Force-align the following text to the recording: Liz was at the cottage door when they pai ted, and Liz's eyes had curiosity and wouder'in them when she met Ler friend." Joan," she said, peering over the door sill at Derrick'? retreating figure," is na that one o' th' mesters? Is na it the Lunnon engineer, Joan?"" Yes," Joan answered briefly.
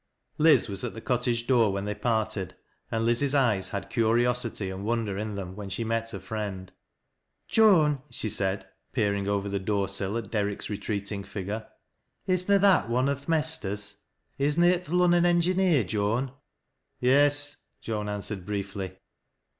Liz 0.39 0.67
was 0.67 0.83
at 0.83 0.95
the 0.95 0.99
cottage 0.99 1.45
door 1.45 1.71
when 1.71 1.85
they 1.85 1.93
pai 1.93 2.25
ted, 2.27 2.55
and 2.89 3.05
Liz's 3.05 3.35
eyes 3.35 3.69
had 3.69 3.91
curiosity 3.91 4.71
and 4.71 4.83
wouder'in 4.83 5.35
them 5.35 5.55
when 5.55 5.69
she 5.69 5.83
met 5.83 6.11
Ler 6.11 6.19
friend." 6.19 6.71
Joan," 7.47 8.01
she 8.09 8.27
said, 8.27 8.65
peering 8.93 9.27
over 9.27 9.47
the 9.47 9.59
door 9.59 9.87
sill 9.87 10.17
at 10.17 10.31
Derrick'? 10.31 10.69
retreating 10.69 11.23
figure," 11.23 11.67
is 12.25 12.49
na 12.49 12.57
that 12.57 12.89
one 12.89 13.09
o' 13.09 13.13
th' 13.15 13.27
mesters? 13.27 13.97
Is 14.39 14.57
na 14.57 14.65
it 14.65 14.85
the 14.85 14.95
Lunnon 14.95 15.23
engineer, 15.23 15.83
Joan?"" 15.83 16.31
Yes," 16.99 17.57
Joan 17.79 18.09
answered 18.09 18.43
briefly. 18.43 18.97